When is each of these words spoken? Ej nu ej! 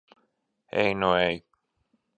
Ej 0.83 0.89
nu 1.03 1.13
ej! 1.19 1.41